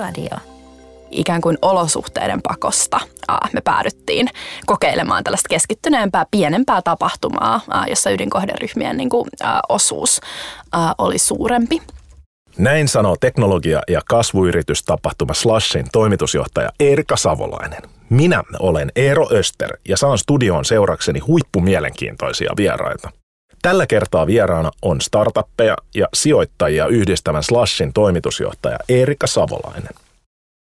[0.00, 0.38] Älyradio.
[1.10, 3.00] Ikään kuin olosuhteiden pakosta
[3.52, 4.28] me päädyttiin
[4.66, 9.28] kokeilemaan tällaista keskittyneempää, pienempää tapahtumaa, jossa ydinkohderyhmien niin kuin,
[9.68, 10.20] osuus
[10.98, 11.82] oli suurempi.
[12.58, 17.82] Näin sanoo teknologia- ja kasvuyritystapahtuma Slashin toimitusjohtaja Erika Savolainen.
[18.10, 23.10] Minä olen Eero Öster ja saan studioon seurakseni huippumielenkiintoisia vieraita.
[23.62, 29.92] Tällä kertaa vieraana on startuppeja ja sijoittajia yhdistävän Slashin toimitusjohtaja Erika Savolainen.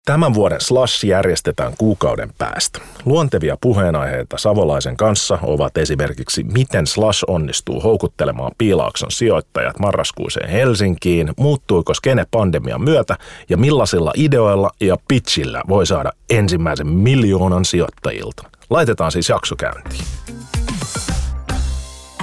[0.05, 2.79] Tämän vuoden Slash järjestetään kuukauden päästä.
[3.05, 11.93] Luontevia puheenaiheita Savolaisen kanssa ovat esimerkiksi miten Slash onnistuu houkuttelemaan Piilaakson sijoittajat marraskuiseen Helsinkiin, muuttuiko
[11.93, 13.17] skene pandemian myötä
[13.49, 18.43] ja millaisilla ideoilla ja pitchillä voi saada ensimmäisen miljoonan sijoittajilta.
[18.69, 20.05] Laitetaan siis jakso käyntiin.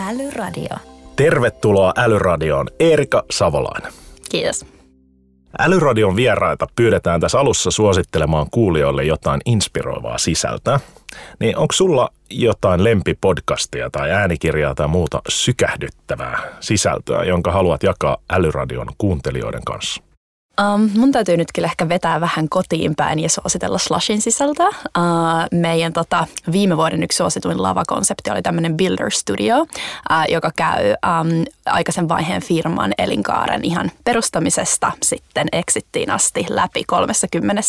[0.09, 0.77] Älyradio.
[1.17, 3.93] Tervetuloa Älyradioon Erika Savolainen.
[4.31, 4.67] Kiitos.
[5.59, 10.81] Älyradion vieraita pyydetään tässä alussa suosittelemaan kuulijoille jotain inspiroivaa sisältöä.
[11.41, 18.89] Niin onko sulla jotain lempipodcastia tai äänikirjaa tai muuta sykähdyttävää sisältöä, jonka haluat jakaa Älyradion
[18.99, 20.03] kuuntelijoiden kanssa?
[20.61, 24.69] Um, mun täytyy nyt kyllä ehkä vetää vähän kotiin päin ja suositella Slashin sisältöä.
[24.69, 24.75] Uh,
[25.53, 29.67] meidän tota, viime vuoden yksi suosituin lavakonsepti oli tämmöinen Builder Studio, uh,
[30.29, 37.63] joka käy um, aikaisen vaiheen firman elinkaaren ihan perustamisesta sitten exittiin asti läpi 30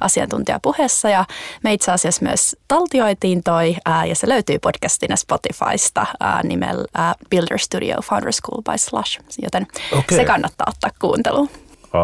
[0.00, 1.08] asiantuntijapuheessa.
[1.08, 1.24] Ja
[1.64, 7.28] me itse asiassa myös taltioitiin toi uh, ja se löytyy podcastina Spotifysta uh, nimellä uh,
[7.30, 10.18] Builder Studio Founder School by Slash, joten okay.
[10.18, 11.50] se kannattaa ottaa kuunteluun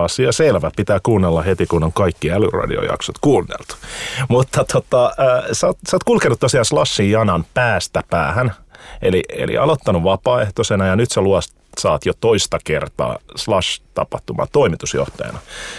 [0.01, 0.71] asia selvä.
[0.77, 3.75] Pitää kuunnella heti, kun on kaikki älyradiojaksot kuunneltu.
[4.29, 8.55] Mutta tota, äh, sä, oot, sä oot kulkenut tosiaan Slashin janan päästä päähän.
[9.03, 11.45] Eli, eli aloittanut vapaaehtoisena ja nyt sä luot
[11.79, 15.39] saat jo toista kertaa Slash-tapahtuman toimitusjohtajana.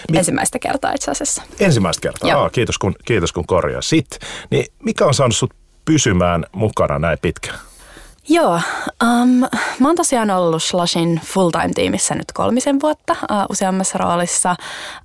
[0.10, 0.18] Mit...
[0.18, 1.44] Ensimmäistä kertaa itse asiassa.
[1.60, 4.20] Ensimmäistä kertaa, Aa, kiitos kun, kiitos kun korjasit.
[4.52, 5.54] Niin mikä on saanut sut
[5.86, 7.60] pysymään mukana näin pitkään?
[8.30, 8.60] Joo,
[9.04, 9.30] um,
[9.80, 14.56] mä oon tosiaan ollut Slashin full-time-tiimissä nyt kolmisen vuotta uh, useammassa roolissa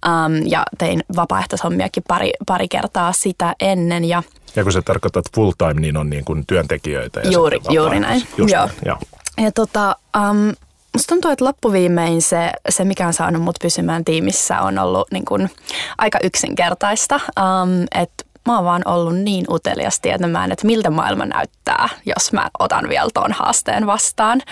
[0.06, 4.05] um, ja tein vapaaehtoishommiakin pari, pari kertaa sitä ennen.
[4.05, 4.23] Ja,
[4.56, 7.21] ja kun sä tarkoitat full-time, niin on niin kuin työntekijöitä.
[7.21, 8.23] Ja juuri, juuri näin.
[8.37, 8.67] Just Joo.
[8.67, 8.97] Näin, ja.
[9.45, 10.53] ja tota, um,
[10.93, 15.25] Musta tuntuu, että loppuviimein se, se, mikä on saanut mut pysymään tiimissä, on ollut niin
[15.25, 15.50] kuin
[15.99, 17.15] aika yksinkertaista.
[17.15, 22.49] Um, että mä oon vaan ollut niin utelias tietämään, että miltä maailma näyttää, jos mä
[22.59, 24.43] otan vielä tuon haasteen vastaan.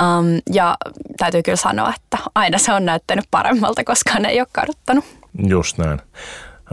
[0.00, 0.76] Um, ja
[1.18, 5.04] täytyy kyllä sanoa, että aina se on näyttänyt paremmalta, koska ne ei ole kaduttanut.
[5.48, 6.00] Just näin.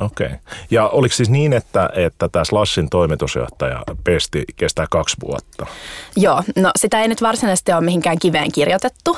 [0.02, 0.28] Okei.
[0.28, 0.38] Okay.
[0.72, 5.66] Ja oliko siis niin, että, että tämä Slashin toimitusjohtaja pesti kestää kaksi vuotta?
[6.16, 9.18] Joo, no sitä ei nyt varsinaisesti ole mihinkään kiveen kirjoitettu, uh,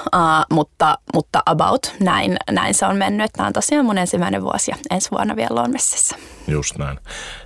[0.52, 3.32] mutta, mutta about näin, näin se on mennyt.
[3.34, 6.16] Tämä on tosiaan mun ensimmäinen vuosi ja ensi vuonna vielä on messissä.
[6.48, 6.98] Just näin.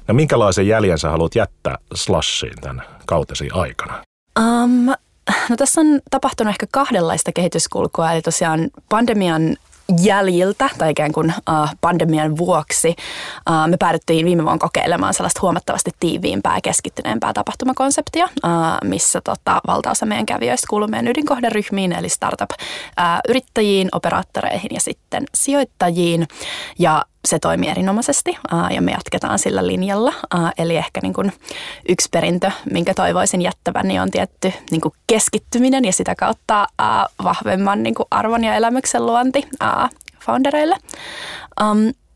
[0.07, 4.03] No minkälaisen jäljen sä haluat jättää Slashiin tämän kautesi aikana?
[4.39, 4.85] Um,
[5.49, 9.57] no tässä on tapahtunut ehkä kahdenlaista kehityskulkua, eli tosiaan pandemian
[10.03, 12.95] jäljiltä tai ikään kuin uh, pandemian vuoksi
[13.49, 18.49] uh, me päädyttiin viime vuonna kokeilemaan sellaista huomattavasti tiiviimpää ja keskittyneempää tapahtumakonseptia, uh,
[18.83, 26.27] missä tota, valtaosa meidän kävijöistä kuuluu meidän ydinkohderyhmiin, eli startup-yrittäjiin, operaattoreihin ja sitten sijoittajiin.
[26.79, 28.37] Ja se toimii erinomaisesti
[28.75, 30.13] ja me jatketaan sillä linjalla.
[30.57, 31.33] Eli ehkä niin kuin
[31.89, 36.67] yksi perintö, minkä toivoisin jättävän, niin on tietty niin kuin keskittyminen ja sitä kautta
[37.23, 39.43] vahvemman niin kuin arvon ja elämyksen luonti
[40.19, 40.75] foundereille.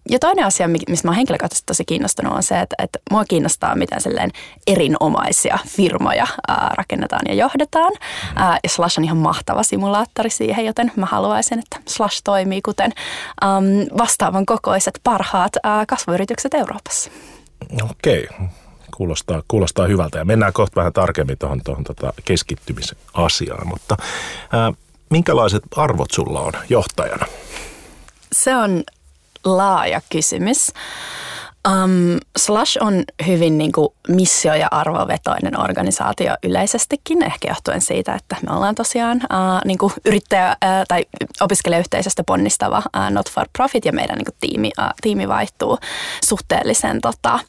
[0.10, 3.76] Ja toinen asia, mistä mä oon henkilökohtaisesti tosi kiinnostunut, on se, että, että mua kiinnostaa,
[3.76, 4.32] miten silleen
[4.68, 7.92] erinomaisia firmoja ää, rakennetaan ja johdetaan.
[8.36, 12.92] Ää, ja Slash on ihan mahtava simulaattori siihen, joten mä haluaisin, että Slash toimii kuten
[13.44, 17.12] äm, vastaavan kokoiset parhaat ää, kasvuyritykset Euroopassa.
[17.92, 18.28] Okei.
[18.98, 23.98] Kuulostaa, kuulostaa hyvältä ja mennään kohta vähän tarkemmin tuohon, tuohon tota keskittymisasiaan, mutta
[24.54, 24.74] ää,
[25.10, 27.26] minkälaiset arvot sulla on johtajana?
[28.32, 28.84] Se on
[29.46, 30.72] laaja kysymys.
[31.68, 38.36] Um, Slash on hyvin niin kuin missio- ja arvovetoinen organisaatio yleisestikin, ehkä johtuen siitä, että
[38.50, 41.06] me ollaan tosiaan uh, niin kuin yrittäjä- uh, tai
[41.42, 45.78] opiskelijayhteisöstä ponnistava uh, not for profit ja meidän niin kuin tiimi, uh, tiimi vaihtuu
[46.26, 47.40] suhteellisen tota,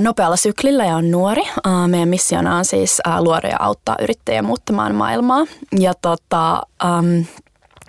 [0.00, 1.42] nopealla syklillä ja on nuori.
[1.86, 5.44] Meidän missiona on siis luoda ja auttaa yrittäjiä muuttamaan maailmaa.
[5.78, 7.24] Ja tota, um,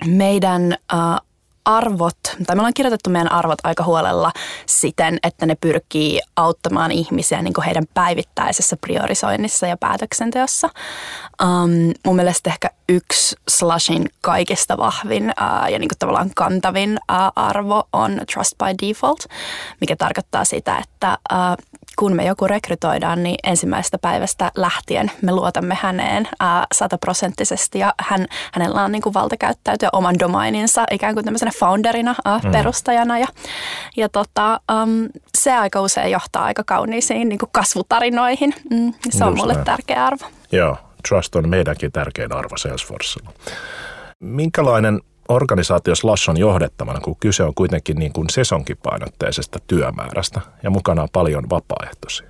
[0.05, 1.25] meidän uh,
[1.65, 2.17] arvot,
[2.47, 4.31] tai me ollaan kirjoitettu meidän arvot aika huolella
[4.65, 10.69] siten, että ne pyrkii auttamaan ihmisiä niin kuin heidän päivittäisessä priorisoinnissa ja päätöksenteossa.
[11.43, 17.31] Um, mun mielestä ehkä yksi Slushin kaikista vahvin uh, ja niin kuin tavallaan kantavin uh,
[17.35, 19.19] arvo on trust by default,
[19.81, 21.65] mikä tarkoittaa sitä, että uh,
[21.95, 26.27] kun me joku rekrytoidaan, niin ensimmäisestä päivästä lähtien me luotamme häneen
[26.73, 32.15] sataprosenttisesti ja hän, hänellä on niin kuin valta käyttäytyä oman domaininsa ikään kuin tämmöisenä founderina,
[32.25, 32.51] ää, mm.
[32.51, 33.27] perustajana ja,
[33.97, 38.53] ja tota, um, se aika usein johtaa aika kauniisiin niin kuin kasvutarinoihin.
[38.71, 39.65] Mm, se on Just mulle näin.
[39.65, 40.25] tärkeä arvo.
[40.51, 40.77] Joo,
[41.09, 43.29] trust on meidänkin tärkein arvo Salesforcella.
[44.19, 51.01] Minkälainen organisaatio Slash on johdettavana, kun kyse on kuitenkin niin kuin sesonkipainotteisesta työmäärästä ja mukana
[51.01, 52.27] on paljon vapaaehtoisia?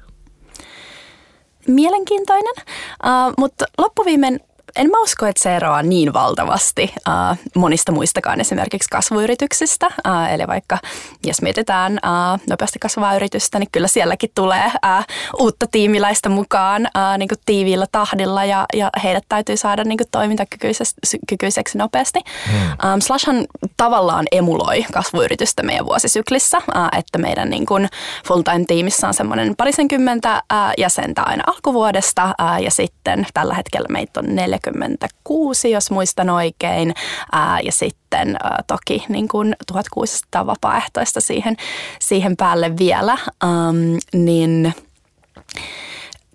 [1.68, 4.39] Mielenkiintoinen, uh, mutta loppuviimein
[4.75, 9.86] en mä usko, että se eroaa niin valtavasti äh, monista muistakaan esimerkiksi kasvuyrityksistä.
[10.07, 10.77] Äh, eli vaikka
[11.24, 15.06] jos mietitään äh, nopeasti kasvavaa yritystä, niin kyllä sielläkin tulee äh,
[15.39, 20.07] uutta tiimiläistä mukaan äh, niin kuin tiiviillä tahdilla ja, ja heidät täytyy saada niin kuin
[20.12, 22.19] toimintakykyiseksi nopeasti.
[22.51, 22.89] Hmm.
[22.89, 23.45] Ähm, Slashhan
[23.77, 27.88] tavallaan emuloi kasvuyritystä meidän vuosisyklissä, äh, että meidän niin kuin
[28.27, 34.36] full-time-tiimissä on semmoinen parisenkymmentä äh, jäsentä aina alkuvuodesta äh, ja sitten tällä hetkellä meitä on
[34.36, 36.94] 40 46, jos muistan oikein,
[37.31, 41.57] ää, ja sitten ää, toki niin kuin 1600 vapaaehtoista siihen,
[42.00, 44.73] siihen päälle vielä, ähm, niin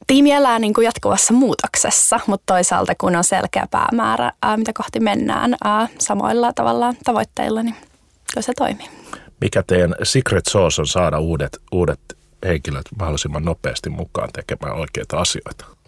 [0.07, 5.01] tiimi elää niin kuin jatkuvassa muutoksessa, mutta toisaalta kun on selkeä päämäärä, ää, mitä kohti
[5.01, 7.77] mennään ää, samoilla tavalla tavoitteilla, niin
[8.33, 8.89] kyllä se toimii.
[9.41, 12.01] Mikä teidän secret sauce on saada uudet, uudet
[12.47, 15.80] henkilöt mahdollisimman nopeasti mukaan tekemään oikeita asioita?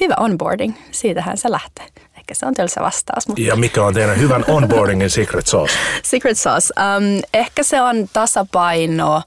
[0.00, 1.86] Hyvä onboarding, siitähän se lähtee.
[2.16, 3.28] Ehkä se on tylsä vastaus.
[3.28, 3.42] Mutta...
[3.42, 5.74] Ja mikä on teidän hyvän onboardingin secret sauce?
[6.02, 6.74] secret sauce.
[6.80, 9.22] Um, ehkä se on tasapaino uh,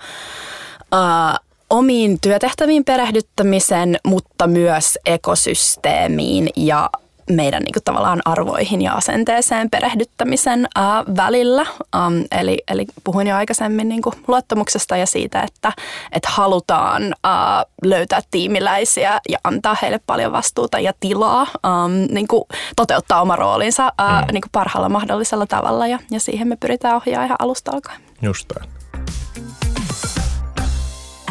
[1.70, 6.90] omiin työtehtäviin perehdyttämisen, mutta myös ekosysteemiin ja
[7.30, 11.62] meidän niin kuin, tavallaan arvoihin ja asenteeseen perehdyttämisen ää, välillä.
[11.62, 15.72] Um, eli, eli puhuin jo aikaisemmin niin kuin, luottamuksesta ja siitä, että,
[16.12, 22.44] että halutaan ää, löytää tiimiläisiä ja antaa heille paljon vastuuta ja tilaa um, niin kuin,
[22.76, 24.34] toteuttaa oma roolinsa ää, mm.
[24.34, 28.02] niin kuin parhaalla mahdollisella tavalla ja, ja siihen me pyritään ohjaamaan ihan alusta alkaen.
[28.22, 28.54] Just.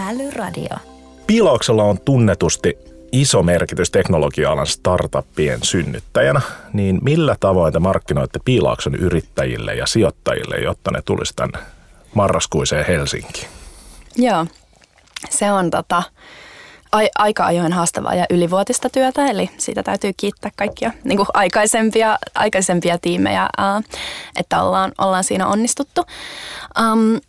[0.08, 0.76] Älyradio.
[1.26, 2.78] Piilauksella on tunnetusti
[3.20, 6.40] iso merkitys teknologia-alan startuppien synnyttäjänä,
[6.72, 11.58] niin millä tavoin te markkinoitte Piilaakson yrittäjille ja sijoittajille, jotta ne tulisi tänne
[12.14, 13.48] marraskuiseen Helsinkiin?
[14.16, 14.46] Joo,
[15.30, 16.02] se on tota,
[16.92, 22.18] ai, aika ajoin haastavaa ja ylivuotista työtä, eli siitä täytyy kiittää kaikkia niin kuin aikaisempia,
[22.34, 23.82] aikaisempia tiimejä, ää,
[24.36, 26.04] että ollaan, ollaan siinä onnistuttu.
[26.80, 27.20] Um,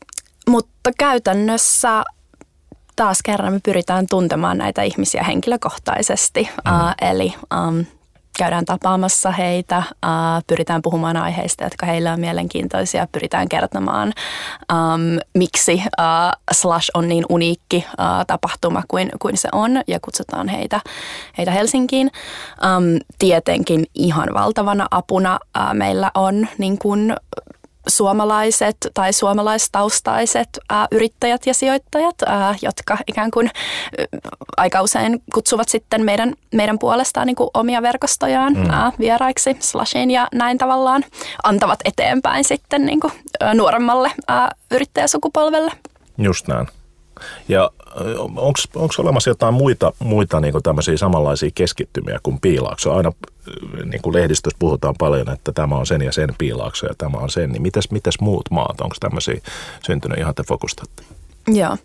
[0.50, 2.04] mutta käytännössä
[2.98, 6.50] taas kerran me pyritään tuntemaan näitä ihmisiä henkilökohtaisesti.
[6.66, 6.76] Mm.
[6.76, 7.86] Uh, eli um,
[8.38, 14.14] käydään tapaamassa heitä, uh, pyritään puhumaan aiheista, jotka heillä on mielenkiintoisia, pyritään kertomaan,
[14.74, 20.48] um, miksi uh, Slash on niin uniikki uh, tapahtuma kuin, kuin se on, ja kutsutaan
[20.48, 20.80] heitä,
[21.38, 22.12] heitä Helsinkiin.
[22.64, 27.16] Um, tietenkin ihan valtavana apuna uh, meillä on niin kuin,
[27.88, 33.50] suomalaiset tai suomalaistaustaiset ää, yrittäjät ja sijoittajat, ää, jotka ikään kuin
[34.58, 38.70] aika usein kutsuvat sitten meidän, meidän puolestaan niin kuin omia verkostojaan mm.
[38.70, 41.04] ää, vieraiksi slashiin ja näin tavallaan
[41.44, 45.72] antavat eteenpäin sitten niin kuin, ää, nuoremmalle ää, yrittäjäsukupolvelle.
[46.18, 46.68] Just näin.
[47.48, 47.72] Ja
[48.76, 52.94] onko olemassa jotain muita, muita niin tämmöisiä samanlaisia keskittymiä kuin piilaakso?
[52.94, 53.12] Aina
[53.86, 57.30] niin kuin lehdistössä puhutaan paljon, että tämä on sen ja sen piilaakso ja tämä on
[57.30, 57.52] sen.
[57.52, 58.82] Niin mitäs, mitäs muut maat?
[58.82, 59.42] Onko tämmöisiä
[59.86, 61.04] syntynyt ihan te fokustatte?
[61.48, 61.78] Joo.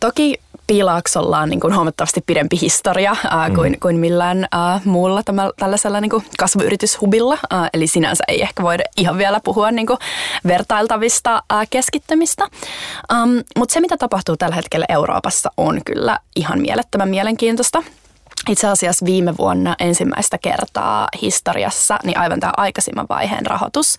[0.00, 3.54] Toki Piilaaksolla on niin kuin huomattavasti pidempi historia ää, mm.
[3.54, 7.38] kuin, kuin millään ää, muulla tämä, tällaisella niin kuin kasvuyrityshubilla.
[7.50, 9.98] Ää, eli sinänsä ei ehkä voida ihan vielä puhua niin kuin
[10.46, 12.44] vertailtavista ää, keskittämistä.
[13.12, 17.82] Um, Mutta se, mitä tapahtuu tällä hetkellä Euroopassa, on kyllä ihan mielettömän mielenkiintoista
[18.48, 23.96] itse asiassa viime vuonna ensimmäistä kertaa historiassa, niin aivan tämä aikaisimman vaiheen rahoitus,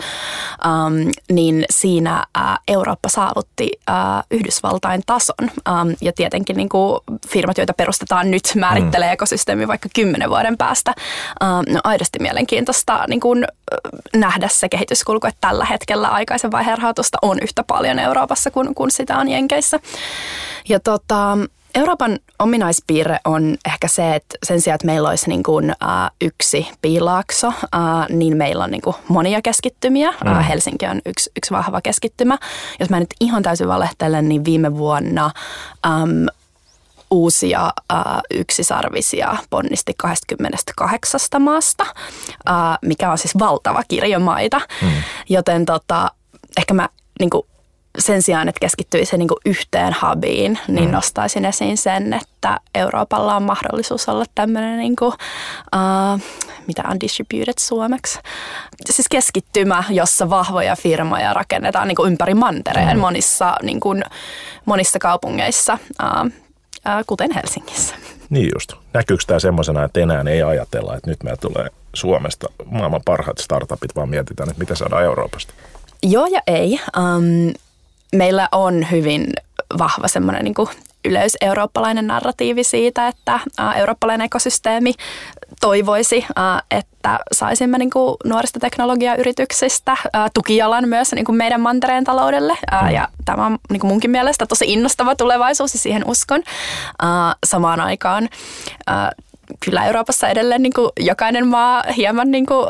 [0.66, 3.96] ähm, niin siinä äh, Eurooppa saavutti äh,
[4.32, 5.52] Yhdysvaltain tason.
[5.68, 9.14] Ähm, ja tietenkin niin kuin firmat, joita perustetaan nyt, määrittelee mm.
[9.14, 10.94] ekosysteemi vaikka kymmenen vuoden päästä.
[11.44, 13.46] Ähm, no aidosti mielenkiintoista niin kuin,
[14.16, 18.92] nähdä se kehityskulku, että tällä hetkellä aikaisen vaiheen rahoitusta on yhtä paljon Euroopassa kuin, kuin
[18.92, 19.80] sitä on Jenkeissä.
[20.70, 21.38] Ja tota,
[21.75, 26.68] Euroopan ominaispiirre on ehkä se, että sen sijaan, että meillä olisi niin kuin, uh, yksi
[26.82, 27.53] piilaakso, uh,
[28.10, 30.12] niin meillä on niin kuin monia keskittymiä.
[30.12, 30.32] Mm.
[30.32, 32.38] Uh, Helsinki on yksi, yksi vahva keskittymä.
[32.80, 35.32] Jos mä nyt ihan täysin valehtelen, niin viime vuonna
[35.88, 36.27] um,
[37.12, 41.84] uusia uh, yksisarvisia ponnisti 28 maasta,
[42.50, 44.62] uh, mikä on siis valtava kirjo maita.
[44.82, 44.92] Mm.
[45.30, 46.12] Joten tota,
[46.58, 46.89] ehkä mä
[47.20, 47.44] niin kuin
[48.00, 50.92] sen sijaan, että keskittyisi niin yhteen hubiin, niin mm.
[50.92, 55.14] nostaisin esiin sen, että Euroopalla on mahdollisuus olla tämmöinen, niin kuin,
[55.76, 56.22] uh,
[56.68, 58.20] mitä on distributed suomeksi,
[58.90, 63.02] siis keskittymä, jossa vahvoja firmoja rakennetaan niin ympäri mantereen mm.
[63.02, 64.04] monissa, niin kuin,
[64.66, 66.32] monissa kaupungeissa, uh, uh,
[67.08, 67.96] kuten Helsingissä.
[68.30, 68.74] Niin just.
[68.94, 73.96] Näkyykö tämä semmoisena, että enää ei ajatella, että nyt meillä tulee Suomesta maailman parhaat startupit,
[73.96, 75.54] vaan mietitään, että mitä saadaan Euroopasta?
[76.04, 76.80] Joo ja ei.
[76.98, 77.54] Um,
[78.13, 79.27] meillä on hyvin
[79.77, 80.55] vahva semmoinen niin
[81.05, 83.39] yleiseurooppalainen narratiivi siitä, että
[83.75, 84.93] eurooppalainen ekosysteemi
[85.62, 86.25] toivoisi,
[86.72, 89.98] että saisimme niin kuin nuorista teknologiayrityksistä
[90.34, 92.58] tukijalan myös niin kuin meidän mantereen taloudelle.
[92.93, 96.43] Ja tämä on niin kuin munkin mielestä tosi innostava tulevaisuus ja siihen uskon.
[97.46, 98.29] Samaan aikaan
[99.66, 102.68] kyllä Euroopassa edelleen niin kuin jokainen maa hieman niin kuin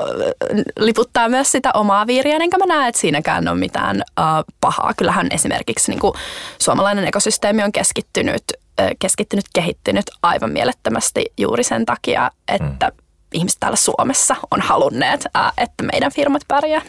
[0.79, 4.93] liputtaa myös sitä omaa viiriä, enkä mä näe, että siinäkään on mitään uh, pahaa.
[4.97, 6.13] Kyllähän esimerkiksi niin kuin
[6.61, 8.43] suomalainen ekosysteemi on keskittynyt,
[8.81, 12.97] uh, keskittynyt, kehittynyt aivan mielettömästi juuri sen takia, että mm.
[13.33, 16.81] ihmiset täällä Suomessa on halunneet, uh, että meidän firmat pärjää.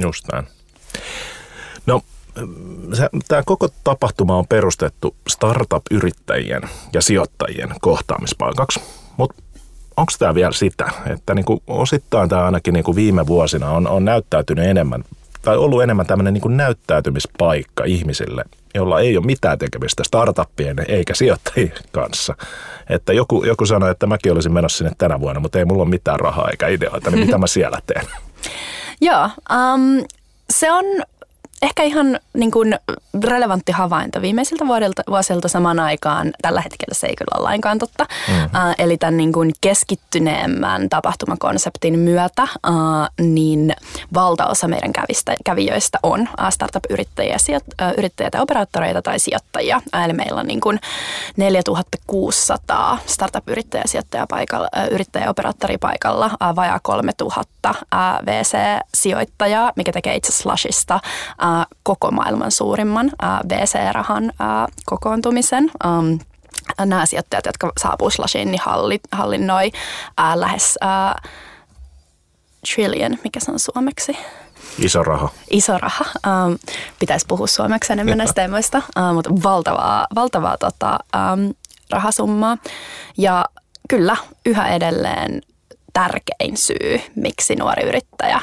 [0.00, 0.46] Just näin.
[1.86, 2.00] No
[3.28, 6.62] tämä koko tapahtuma on perustettu startup-yrittäjien
[6.92, 8.80] ja sijoittajien kohtaamispaikaksi.
[9.16, 9.42] Mutta
[9.96, 14.66] onko tämä vielä sitä, että niinku osittain tämä ainakin niinku viime vuosina on, on näyttäytynyt
[14.66, 15.04] enemmän,
[15.42, 18.44] tai ollut enemmän tämmöinen niinku näyttäytymispaikka ihmisille,
[18.74, 22.34] jolla ei ole mitään tekemistä startuppien eikä sijoittajien kanssa.
[22.90, 25.90] Että joku, joku sanoi, että mäkin olisin menossa sinne tänä vuonna, mutta ei mulla ole
[25.90, 28.06] mitään rahaa eikä ideoita, niin mitä mä siellä teen?
[29.00, 30.04] Joo, um,
[30.50, 30.84] se on
[31.62, 32.78] ehkä ihan niin kuin
[33.24, 36.32] relevantti havainto viimeisiltä vuodelta, vuosilta samaan aikaan.
[36.42, 38.06] Tällä hetkellä se ei kyllä ole lainkaan totta.
[38.28, 38.44] Mm-hmm.
[38.44, 42.74] Uh, eli tämän niin kuin keskittyneemmän tapahtumakonseptin myötä uh,
[43.20, 43.74] niin
[44.14, 49.80] valtaosa meidän kävistä, kävijöistä on uh, startup-yrittäjiä, sijoit, uh, yrittäjiä tai operaattoreita tai sijoittajia.
[49.96, 50.80] Uh, eli meillä on niin kuin
[51.36, 57.76] 4600 startup-yrittäjä, sijoittaja paikalla, uh, yrittäjä, operaattori paikalla, uh, vajaa 3000 uh,
[58.26, 61.00] VC-sijoittajaa, mikä tekee itse Slushista
[61.82, 63.12] koko maailman suurimman
[63.48, 64.32] VC-rahan
[64.86, 65.70] kokoontumisen.
[65.84, 66.18] Um,
[66.78, 69.70] nämä sijoittajat, jotka saapuu Slashiin, niin halli, hallinnoi
[70.34, 70.78] lähes
[72.74, 74.16] trillion, mikä se on suomeksi?
[74.78, 75.28] Iso raha.
[75.50, 76.04] Iso raha.
[76.98, 78.82] Pitäisi puhua suomeksi enemmän näistä teemoista,
[79.14, 80.98] mutta valtavaa, valtavaa tota,
[81.32, 81.54] um,
[81.90, 82.58] rahasummaa.
[83.18, 83.44] Ja
[83.88, 85.42] kyllä, yhä edelleen
[85.92, 88.40] tärkein syy, miksi nuori yrittäjä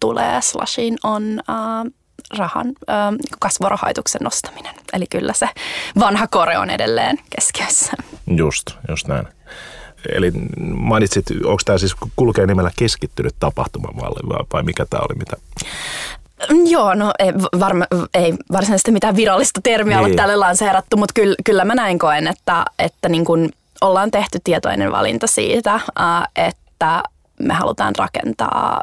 [0.00, 1.42] tulee Slashiin, on
[2.38, 2.96] rahan äh,
[3.40, 4.74] kasvorahoituksen nostaminen.
[4.92, 5.48] Eli kyllä se
[5.98, 7.92] vanha kore on edelleen keskiössä.
[8.36, 9.26] Just, just näin.
[10.14, 10.32] Eli
[10.74, 15.18] mainitsit, onko tämä siis kulkee nimellä keskittynyt tapahtumamalli vai, vai mikä tämä oli?
[15.18, 15.36] Mitä?
[16.70, 17.84] Joo, no ei, varma,
[18.14, 20.06] ei varsinaisesti mitään virallista termiä niin.
[20.06, 24.38] ole tälle lanseerattu, mutta kyllä, kyllä mä näin koen, että, että niin kun ollaan tehty
[24.44, 25.80] tietoinen valinta siitä,
[26.36, 27.02] että
[27.42, 28.80] me halutaan rakentaa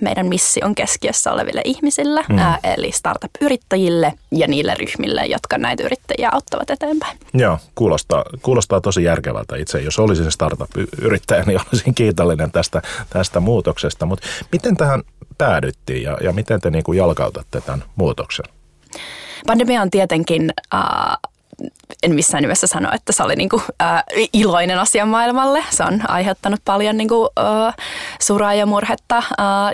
[0.00, 2.38] meidän mission keskiössä oleville ihmisille, mm.
[2.64, 7.18] eli startup-yrittäjille ja niille ryhmille, jotka näitä yrittäjiä auttavat eteenpäin.
[7.34, 9.80] Joo, kuulostaa, kuulostaa tosi järkevältä itse.
[9.80, 14.06] Jos olisin startup-yrittäjä, niin olisin kiitollinen tästä, tästä muutoksesta.
[14.06, 15.02] Mutta miten tähän
[15.38, 18.44] päädyttiin ja, ja miten te niin kuin jalkautatte tämän muutoksen?
[19.46, 20.80] Pandemia on tietenkin äh,
[22.02, 24.02] en missään nimessä sano, että se oli niinku, äh,
[24.32, 25.64] iloinen asia maailmalle.
[25.70, 27.74] Se on aiheuttanut paljon niinku, äh,
[28.20, 29.24] suraa ja murhetta äh,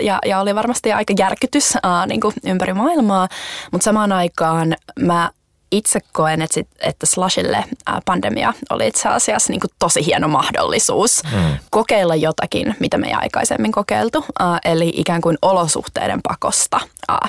[0.01, 3.27] ja, ja oli varmasti aika järkytys äh, niinku, ympäri maailmaa.
[3.71, 5.29] Mutta samaan aikaan mä
[5.71, 7.65] itse koen, että, sit, että Slashille
[8.05, 11.57] pandemia oli itse asiassa niin kuin tosi hieno mahdollisuus mm.
[11.69, 14.25] kokeilla jotakin, mitä me ei aikaisemmin kokeiltu.
[14.65, 16.79] Eli ikään kuin olosuhteiden pakosta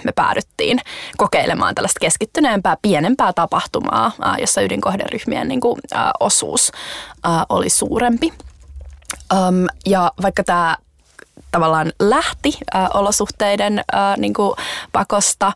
[0.05, 0.81] me päädyttiin
[1.17, 5.81] kokeilemaan tällaista keskittyneempää, pienempää tapahtumaa, jossa ydinkohderyhmien niin kuin,
[6.21, 6.73] osuus
[7.49, 8.33] oli suurempi.
[9.87, 10.77] ja vaikka tämä
[11.51, 14.55] tavallaan lähti äh, olosuhteiden äh, niin kuin
[14.93, 15.53] pakosta,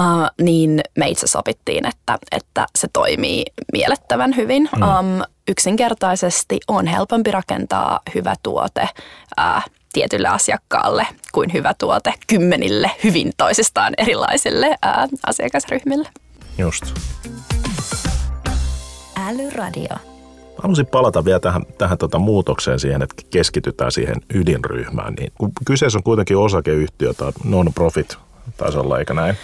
[0.00, 0.06] äh,
[0.40, 4.68] niin me itse sopittiin, että, että se toimii miellettävän hyvin.
[4.76, 4.82] Mm.
[4.82, 8.88] Um, yksinkertaisesti on helpompi rakentaa hyvä tuote
[9.40, 16.08] äh, tietylle asiakkaalle kuin hyvä tuote kymmenille hyvin toisistaan erilaisille äh, asiakasryhmille.
[16.58, 16.84] Just.
[19.28, 20.15] Älyradio.
[20.58, 25.14] Haluaisin palata vielä tähän, tähän tota muutokseen siihen, että keskitytään siihen ydinryhmään.
[25.14, 28.16] Niin, kun kyseessä on kuitenkin osakeyhtiö tai non-profit
[28.56, 29.36] tasolla, eikä näin?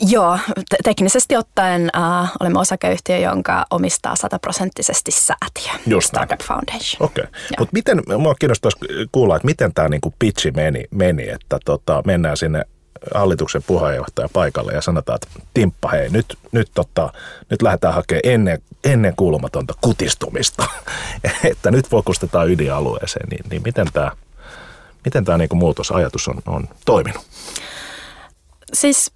[0.00, 6.26] Joo, te- teknisesti ottaen äh, olemme osakeyhtiö, jonka omistaa sataprosenttisesti säätiö, Just näin.
[6.26, 6.96] Startup Foundation.
[7.00, 7.40] Okei, okay.
[7.58, 8.78] mutta miten, mua kiinnostaisi
[9.12, 12.64] kuulla, että miten tämä niinku pitchi meni, meni että tota, mennään sinne
[13.14, 17.12] hallituksen puheenjohtaja paikalle ja sanotaan, että Timppa, hei, nyt, nyt, tota,
[17.50, 20.64] nyt lähdetään hakemaan ennen, ennen kuulumatonta kutistumista,
[21.50, 24.10] että nyt fokustetaan ydinalueeseen, niin, niin miten tämä
[25.04, 27.26] miten tämä niinku muutosajatus on, on toiminut?
[28.72, 29.12] Siis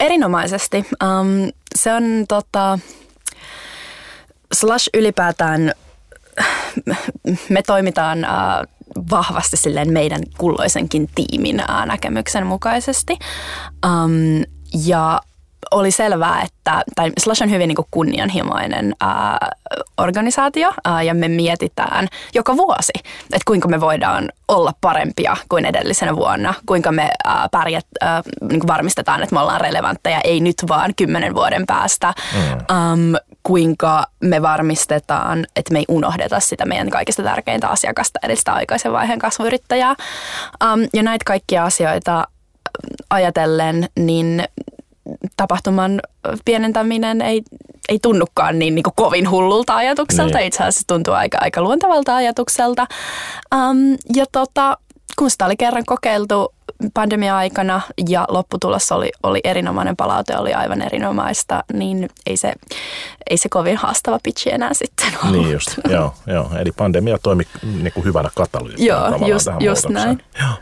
[0.00, 0.76] erinomaisesti.
[0.76, 2.78] Um, se on tota,
[4.52, 5.72] Slash ylipäätään,
[7.48, 8.68] me toimitaan uh,
[9.10, 13.18] vahvasti silleen meidän kulloisenkin tiimin näkemyksen mukaisesti.
[13.86, 14.44] Um,
[14.86, 15.20] ja
[15.70, 19.50] oli selvää, että tai Slash on hyvin niin kuin kunnianhimoinen ää,
[19.98, 22.92] organisaatio ää, ja me mietitään joka vuosi,
[23.22, 28.60] että kuinka me voidaan olla parempia kuin edellisenä vuonna, kuinka me ää, pärjät, ää, niin
[28.60, 32.76] kuin varmistetaan, että me ollaan relevantteja, ei nyt vaan kymmenen vuoden päästä, mm.
[32.76, 38.52] um, kuinka me varmistetaan, että me ei unohdeta sitä meidän kaikista tärkeintä asiakasta, eli sitä
[38.52, 39.94] aikaisen vaiheen kasvuyrittäjää.
[40.64, 42.26] Um, ja näitä kaikkia asioita
[43.10, 44.44] ajatellen, niin
[45.36, 46.00] tapahtuman
[46.44, 47.42] pienentäminen ei,
[47.88, 50.38] ei tunnukaan niin, niin kuin kovin hullulta ajatukselta.
[50.38, 50.46] Niin.
[50.46, 52.86] Itse asiassa tuntuu aika, aika luontevalta ajatukselta.
[53.54, 54.78] Um, ja tota,
[55.18, 56.54] kun sitä oli kerran kokeiltu
[56.94, 62.52] pandemia-aikana ja lopputulos oli, oli erinomainen, palaute oli aivan erinomaista, niin ei se,
[63.30, 65.42] ei se kovin haastava pitchi enää sitten ollut.
[65.42, 66.50] Niin just, joo, joo.
[66.58, 70.22] Eli pandemia toimi niin kuin hyvänä katalyyttinä Joo, just, just näin.
[70.40, 70.52] Joo.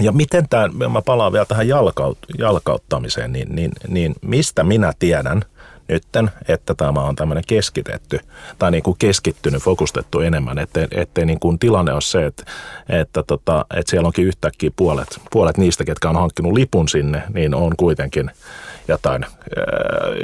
[0.00, 5.42] Ja miten tämä, mä palaan vielä tähän jalkaut, jalkauttamiseen, niin, niin, niin mistä minä tiedän
[5.88, 8.20] nytten, että tämä on tämmöinen keskitetty
[8.58, 12.44] tai niin kuin keskittynyt, fokustettu enemmän, ettei, ettei niin kuin tilanne ole se, että,
[12.88, 17.54] että, tota, että siellä onkin yhtäkkiä puolet, puolet niistä, ketkä on hankkinut lipun sinne, niin
[17.54, 18.30] on kuitenkin
[18.88, 19.26] jotain,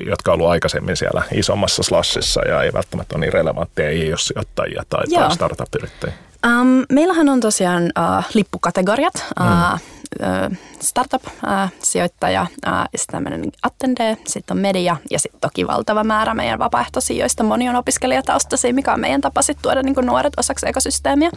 [0.07, 4.19] jotka on ollut aikaisemmin siellä isommassa slashissa ja ei välttämättä ole niin relevantteja, ei ole
[4.19, 6.17] sijoittajia tai, tai startup-yrittäjiä.
[6.45, 9.15] Um, meillähän on tosiaan uh, lippukategoriat.
[9.41, 10.57] Uh, mm.
[10.85, 17.21] Startup-sijoittaja, ja sitten tämmöinen attendee, sitten on media ja sitten toki valtava määrä meidän vapaaehtoisia,
[17.21, 21.31] joista moni on opiskelijataustaisia, mikä on meidän tapa sitten tuoda niin nuoret osaksi ekosysteemiä.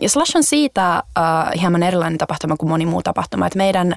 [0.00, 1.02] Ja Slash on siitä
[1.60, 3.94] hieman erilainen tapahtuma kuin moni muu tapahtuma, että meidän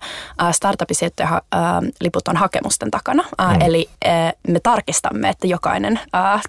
[0.51, 3.23] startup-sijoittaja uh, liput on hakemusten takana.
[3.23, 3.61] Mm.
[3.61, 3.89] Eli
[4.47, 5.99] me tarkistamme, että jokainen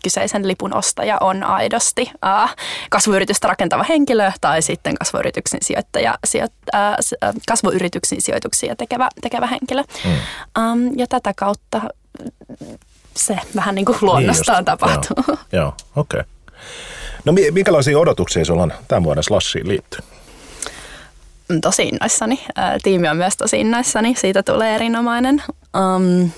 [0.03, 2.11] kyseisen lipun ostaja on aidosti
[2.91, 6.95] kasvuyritystä rakentava henkilö tai sitten kasvuyrityksen sijoittaja, sijoit, äh,
[7.95, 9.83] kasvuyrityksen sijoituksia tekevä, tekevä henkilö.
[10.05, 10.11] Mm.
[10.63, 11.81] Um, ja tätä kautta
[13.15, 15.17] se vähän niin kuin luonnostaan niin tapahtuu.
[15.29, 16.21] Joo, joo okei.
[16.21, 16.33] Okay.
[17.25, 20.05] No minkälaisia odotuksia sinulla on tämän vuoden Slashiin liittyen?
[21.63, 22.45] Tosi innoissani.
[22.83, 24.15] Tiimi on myös tosi innoissani.
[24.15, 25.43] Siitä tulee erinomainen.
[25.77, 26.31] Um,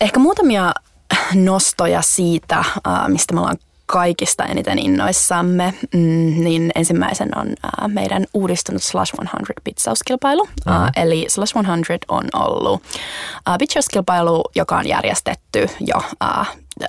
[0.00, 0.72] ehkä muutamia
[1.34, 2.64] nostoja siitä,
[3.08, 7.54] mistä me ollaan kaikista eniten innoissamme, mm, niin ensimmäisen on
[7.88, 9.30] meidän uudistunut Slash 100
[9.64, 10.44] pitsauskilpailu.
[10.44, 10.90] Mm-hmm.
[10.96, 12.82] Eli Slash 100 on ollut
[13.58, 16.02] pitsauskilpailu, joka on järjestetty jo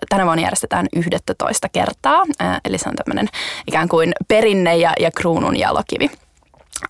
[0.09, 2.23] tänä vuonna järjestetään 11 kertaa,
[2.65, 3.29] eli se on tämmöinen
[3.67, 6.11] ikään kuin perinne ja, ja kruunun jalokivi.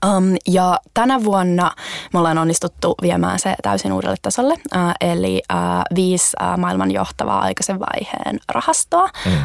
[0.06, 1.72] Um, ja tänä vuonna
[2.14, 7.42] me ollaan onnistuttu viemään se täysin uudelle tasolle, uh, eli uh, viisi uh, maailman johtavaa
[7.42, 9.32] aikaisen vaiheen rahastoa, mm.
[9.34, 9.42] uh,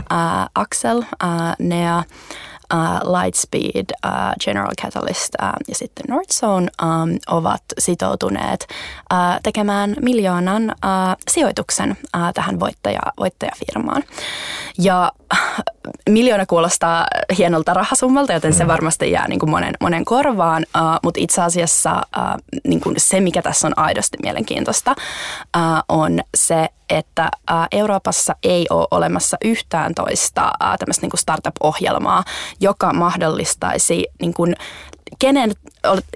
[0.54, 1.04] Axel, uh,
[1.58, 2.02] Nea,
[2.74, 4.12] uh, Lightspeed, uh,
[4.44, 8.66] General Catalyst uh, ja sitten Nordzone um, ovat sitoutuneet
[9.12, 14.02] uh, tekemään miljoonan uh, sijoituksen uh, tähän voittaja, voittajafirmaan.
[14.78, 15.12] Ja
[16.08, 17.06] miljoona kuulostaa
[17.38, 18.68] hienolta rahasummalta, joten se mm.
[18.68, 23.20] varmasti jää niin kuin monen, monen korvaan, uh, mutta itse asiassa uh, niin kuin se,
[23.20, 24.90] mikä tässä on aidosti mielenkiintoista,
[25.56, 32.24] uh, on se, että uh, Euroopassa ei ole olemassa yhtään toista uh, tämmöistä niin startup-ohjelmaa,
[32.60, 34.56] joka mahdollistaisi niin kuin
[35.18, 35.52] kenen,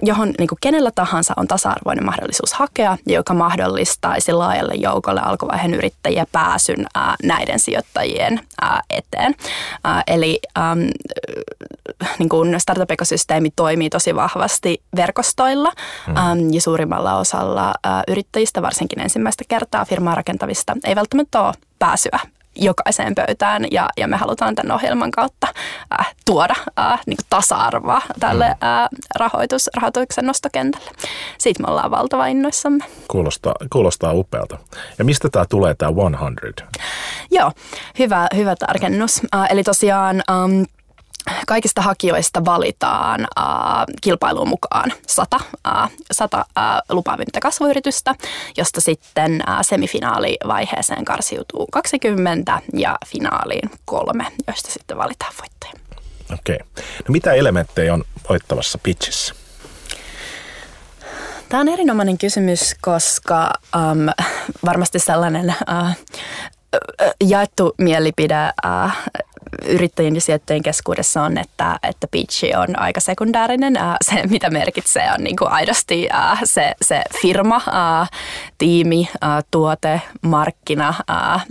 [0.01, 6.25] johon niin kuin kenellä tahansa on tasa-arvoinen mahdollisuus hakea, joka mahdollistaisi laajalle joukolle alkuvaiheen yrittäjiä
[6.31, 9.35] pääsyn ää, näiden sijoittajien ää, eteen.
[9.83, 10.79] Ää, eli äm,
[12.19, 15.71] niin kuin startup-ekosysteemi toimii tosi vahvasti verkostoilla
[16.07, 16.17] mm.
[16.17, 22.19] äm, ja suurimmalla osalla ää, yrittäjistä, varsinkin ensimmäistä kertaa firmaa rakentavista, ei välttämättä ole pääsyä
[22.57, 25.47] jokaiseen pöytään ja, ja me halutaan tämän ohjelman kautta
[25.99, 28.67] äh, tuoda äh, niin tasa-arvoa tälle mm.
[28.67, 30.91] äh, rahoitus, rahoituksen nostokentälle.
[31.37, 32.85] Siitä me ollaan valtava innoissamme.
[33.07, 34.57] Kuulostaa, kuulostaa upealta.
[34.97, 36.63] Ja mistä tämä tulee tämä 100?
[37.31, 37.51] Joo,
[37.99, 39.21] hyvä, hyvä tarkennus.
[39.35, 40.23] Äh, eli tosiaan...
[40.31, 40.65] Um,
[41.47, 43.45] kaikista hakijoista valitaan äh,
[44.01, 46.45] kilpailuun mukaan 100, äh, 100 äh,
[46.89, 48.15] lupaavinta kasvuyritystä,
[48.57, 55.73] josta sitten äh, semifinaalivaiheeseen karsiutuu 20 ja finaaliin kolme, joista sitten valitaan voittaja.
[56.33, 56.55] Okei.
[56.55, 56.85] Okay.
[57.07, 59.33] No mitä elementtejä on voittavassa pitchissä?
[61.49, 64.25] Tämä on erinomainen kysymys, koska um,
[64.65, 66.23] varmasti sellainen uh,
[67.23, 68.35] jaettu mielipide
[68.65, 68.91] uh,
[69.65, 73.73] yrittäjien ja sijoittajien keskuudessa on, että, että pitchi on aika sekundäärinen.
[74.01, 76.09] Se, mitä merkitsee, on niin kuin aidosti
[76.43, 77.61] se, se firma,
[78.57, 79.09] tiimi,
[79.51, 80.93] tuote, markkina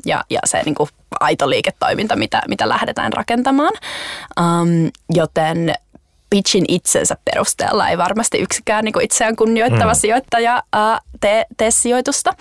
[0.07, 0.89] ja, ja se niin kuin
[1.21, 3.73] aito liiketoiminta, mitä, mitä lähdetään rakentamaan.
[4.41, 5.75] Um, joten
[6.31, 9.99] pitchin itsensä perusteella ei varmasti yksikään niin itseään kunnioittava mm.
[9.99, 12.35] sijoittaja uh, tee, tee sijoitusta.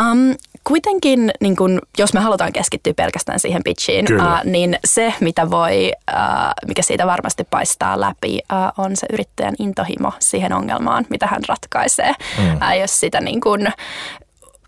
[0.00, 5.50] Um, kuitenkin, niin kun, jos me halutaan keskittyä pelkästään siihen pitchiin, uh, niin se, mitä
[5.50, 11.26] voi, uh, mikä siitä varmasti paistaa läpi, uh, on se yrittäjän intohimo siihen ongelmaan, mitä
[11.26, 12.12] hän ratkaisee.
[12.38, 12.52] Mm.
[12.52, 13.68] Uh, jos sitä niin kun,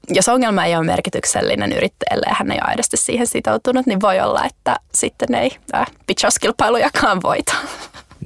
[0.09, 4.21] jos ongelma ei ole merkityksellinen yrittäjälle ja hän ei ole aidosti siihen sitoutunut, niin voi
[4.21, 7.53] olla, että sitten ei äh, pitchauskilpailujakaan voita.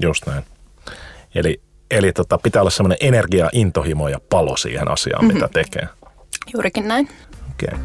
[0.02, 0.44] Just näin.
[1.34, 5.34] Eli, eli tota, pitää olla semmoinen energia, intohimo ja palo siihen asiaan, mm-hmm.
[5.34, 5.88] mitä tekee.
[6.52, 7.08] Juurikin näin.
[7.54, 7.78] Okay.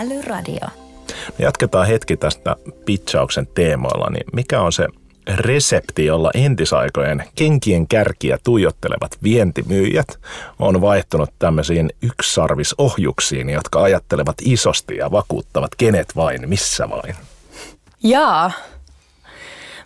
[0.00, 0.68] Älyradio.
[1.38, 4.86] Jatketaan hetki tästä pitchauksen teemoilla, niin mikä on se
[5.28, 10.18] resepti, jolla entisaikojen kenkien kärkiä tuijottelevat vientimyyjät
[10.58, 17.14] on vaihtunut tämmöisiin yksarvisohjuksiin, jotka ajattelevat isosti ja vakuuttavat kenet vain, missä vain.
[18.02, 18.52] Jaa.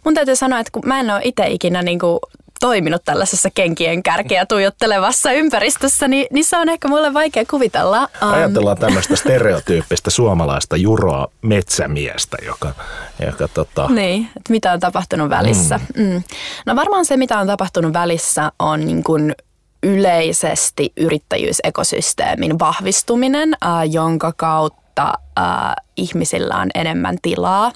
[0.04, 2.18] Mun täytyy sanoa, että kun mä en ole itse ikinä niin kuin
[2.60, 8.08] toiminut tällaisessa kenkien kärkeä tuijottelevassa ympäristössä, niin, niin se on ehkä mulle vaikea kuvitella.
[8.22, 12.72] Um, Ajatellaan tämmöistä stereotyyppistä suomalaista juroa metsämiestä, joka...
[13.26, 13.88] joka tota...
[13.88, 15.80] Niin, että mitä on tapahtunut välissä.
[15.96, 16.04] Mm.
[16.04, 16.22] Mm.
[16.66, 19.34] No varmaan se, mitä on tapahtunut välissä, on niin kuin
[19.82, 25.44] yleisesti yrittäjyysekosysteemin vahvistuminen, äh, jonka kautta äh,
[25.96, 27.72] ihmisillä on enemmän tilaa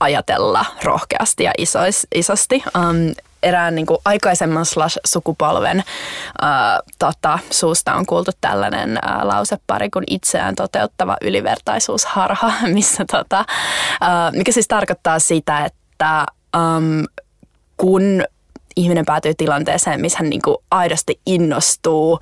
[0.00, 2.62] ajatella rohkeasti ja isois, isosti.
[2.76, 5.82] Um, erään niin kuin aikaisemman slash-sukupolven
[6.42, 13.44] ää, tota, suusta on kuultu tällainen ää, lausepari kuin itseään toteuttava ylivertaisuusharha, missä, tota,
[14.00, 16.26] ää, mikä siis tarkoittaa sitä, että
[16.56, 17.04] äm,
[17.76, 18.24] kun
[18.76, 22.18] ihminen päätyy tilanteeseen, missä hän niin kuin aidosti innostuu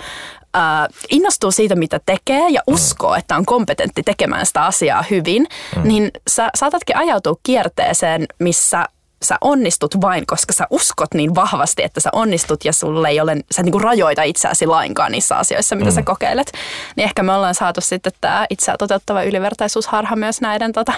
[0.57, 5.89] Uh, innostuu siitä, mitä tekee ja uskoo, että on kompetentti tekemään sitä asiaa hyvin, mm.
[5.89, 8.85] niin sä saatatkin ajautua kierteeseen, missä
[9.23, 13.37] sä onnistut vain, koska sä uskot niin vahvasti, että sä onnistut ja sulle ei ole,
[13.53, 15.95] sä niin kuin rajoita itseäsi lainkaan niissä asioissa, mitä mm.
[15.95, 16.53] sä kokeilet.
[16.97, 20.93] Niin ehkä me ollaan saatu sitten tämä itseä toteuttava ylivertaisuusharha myös näiden tota,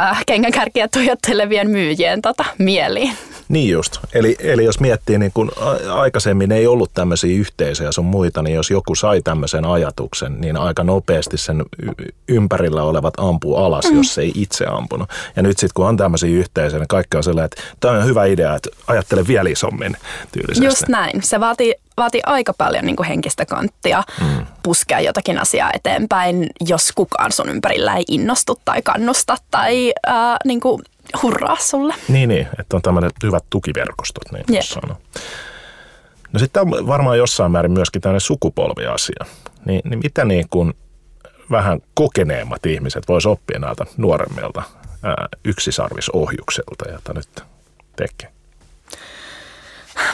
[0.00, 3.16] äh, kengänkärkiä tuijottelevien myyjien tota, mieliin.
[3.48, 3.98] Niin just.
[4.14, 5.52] Eli, eli jos miettii, niin kun
[5.92, 10.84] aikaisemmin ei ollut tämmöisiä yhteisöjä sun muita, niin jos joku sai tämmöisen ajatuksen, niin aika
[10.84, 11.62] nopeasti sen
[12.28, 13.96] ympärillä olevat ampuu alas, mm.
[13.96, 15.10] jos ei itse ampunut.
[15.36, 18.24] Ja nyt sitten kun on tämmöisiä yhteisöjä, niin kaikki on sellainen, että tämä on hyvä
[18.24, 19.96] idea, että ajattele vielä isommin
[20.32, 20.64] tyylisesti.
[20.64, 21.22] Just näin.
[21.22, 24.46] Se vaatii, vaatii aika paljon niin kuin henkistä kanttia mm.
[24.62, 30.60] puskea jotakin asiaa eteenpäin, jos kukaan sun ympärillä ei innostu tai kannusta tai äh, niin
[30.60, 30.82] kuin
[31.22, 31.94] hurraa sulle.
[32.08, 34.62] Niin, niin että on tämmöiset hyvät tukiverkostot, niin yep.
[34.62, 34.96] sanoo.
[36.32, 39.24] No sitten on varmaan jossain määrin myöskin tämmöinen sukupolviasia.
[39.64, 40.74] Niin, niin mitä niin kuin
[41.50, 44.62] vähän kokeneemmat ihmiset vois oppia näiltä nuoremmilta
[45.02, 47.28] ää, yksisarvisohjukselta, jota nyt
[47.96, 48.32] tekee?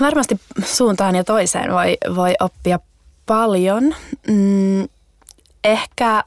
[0.01, 2.79] Varmasti suuntaan ja toiseen voi, voi oppia
[3.27, 3.94] paljon.
[4.29, 4.88] Mm,
[5.64, 6.24] ehkä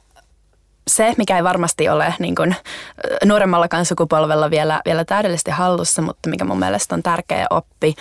[0.88, 2.56] se, mikä ei varmasti ole niin kuin,
[3.24, 7.94] nuoremmallakaan sukupolvella vielä, vielä täydellisesti hallussa, mutta mikä mun mielestä on tärkeä oppi,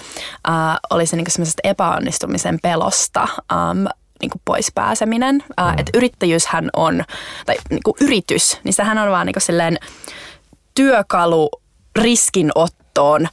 [0.47, 0.53] uh,
[0.89, 3.27] oli se niin semmoisesta epäonnistumisen pelosta.
[3.53, 3.85] Um,
[4.21, 5.35] niin kuin pois pääseminen.
[5.35, 5.69] Mm.
[5.77, 7.03] Että yrittäjyyshän on,
[7.45, 9.77] tai niin kuin yritys, niin sehän on vaan niin kuin silleen
[10.73, 11.49] työkalu
[11.99, 13.27] riskinottoon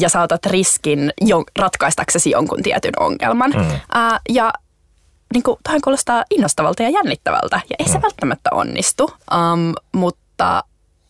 [0.00, 3.50] ja sä otat riskin jo, ratkaistaksesi jonkun tietyn ongelman.
[3.50, 3.60] Mm.
[3.60, 4.52] Uh, ja
[5.34, 7.92] niin kuin, toihan kuulostaa innostavalta ja jännittävältä ja ei mm.
[7.92, 10.64] se välttämättä onnistu, um, mutta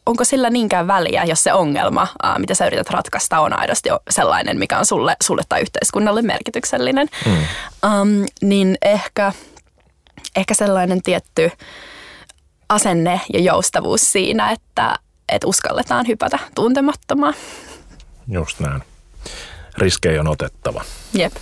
[0.06, 4.58] onko sillä niinkään väliä, jos se ongelma, uh, mitä sä yrität ratkaista, on aidosti sellainen,
[4.58, 7.32] mikä on sulle, sulle tai yhteiskunnalle merkityksellinen, mm.
[7.32, 9.32] um, niin ehkä,
[10.36, 11.50] ehkä sellainen tietty
[12.68, 14.98] asenne ja joustavuus siinä, että,
[15.32, 17.34] että uskalletaan hypätä tuntemattomaan.
[18.28, 18.82] Just näin.
[19.78, 20.84] Riskejä on otettava.
[21.12, 21.32] Jep.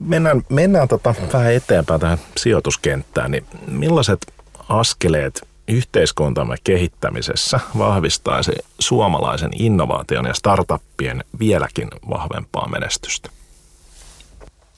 [0.00, 3.30] Mennään, mennään tota vähän eteenpäin tähän sijoituskenttään.
[3.30, 4.32] Niin millaiset
[4.68, 13.30] askeleet yhteiskuntamme kehittämisessä vahvistaisi suomalaisen innovaation ja startuppien vieläkin vahvempaa menestystä?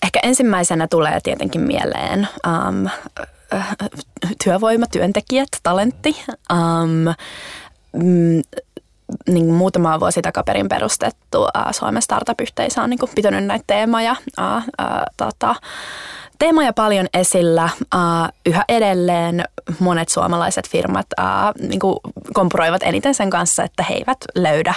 [0.05, 2.91] Ehkä ensimmäisenä tulee tietenkin mieleen um,
[4.45, 6.17] työvoima, työntekijät, talentti.
[6.53, 7.15] Um,
[7.95, 8.43] mm,
[9.29, 14.17] niin muutama vuosi takaperin perustettu uh, Suomen startup-yhteisö on niin pitänyt näitä teemoja.
[14.41, 15.55] Uh, uh, tota,
[16.39, 17.69] teemoja paljon esillä.
[17.81, 19.45] Uh, yhä edelleen
[19.79, 21.97] monet suomalaiset firmat uh, niin kuin
[22.33, 24.75] kompuroivat eniten sen kanssa, että he eivät löydä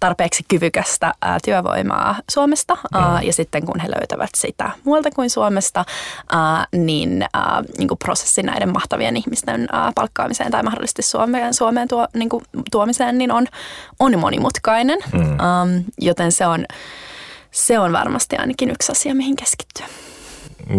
[0.00, 1.14] tarpeeksi kyvykästä
[1.44, 2.74] työvoimaa Suomesta.
[2.74, 3.22] Mm.
[3.22, 5.84] Ja sitten kun he löytävät sitä muualta kuin Suomesta,
[6.72, 12.28] niin, uh, niin kuin prosessi näiden mahtavien ihmisten palkkaamiseen tai mahdollisesti Suomeen, Suomeen tuo, niin
[12.28, 13.46] kuin, tuomiseen niin on,
[13.98, 14.98] on monimutkainen.
[15.12, 15.84] Mm.
[15.98, 16.64] Joten se on,
[17.50, 19.86] se on varmasti ainakin yksi asia, mihin keskittyä.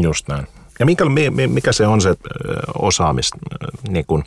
[0.02, 0.48] Just näin.
[0.80, 1.06] Ja mikä,
[1.48, 2.16] mikä se on se
[2.80, 3.32] osaamis,
[3.88, 4.24] niin kuin,